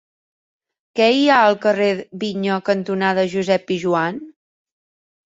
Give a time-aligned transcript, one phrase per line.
[0.99, 1.89] Què hi ha al carrer
[2.23, 4.19] Vinya cantonada Josep Pijoan?